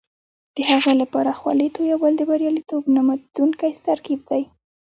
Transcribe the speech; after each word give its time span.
د 0.55 0.57
هغې 0.69 0.93
لپاره 1.01 1.31
خولې 1.39 1.67
تویول 1.75 2.13
د 2.17 2.21
بریالیتوب 2.29 2.83
نه 2.95 3.01
ماتېدونکی 3.07 3.71
ترکیب 3.87 4.19
دی. 4.29 4.43